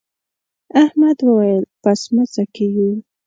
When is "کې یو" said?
2.53-2.91